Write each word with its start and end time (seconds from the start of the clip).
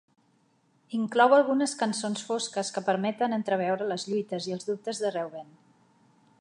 Inclou 0.99 1.33
algunes 1.35 1.75
cançons 1.81 2.25
fosques 2.29 2.73
que 2.77 2.83
permeten 2.89 3.37
entreveure 3.39 3.91
les 3.93 4.09
lluites 4.13 4.51
i 4.51 4.59
els 4.59 4.69
dubtes 4.71 5.03
de 5.07 5.17
Reuben. 5.19 5.57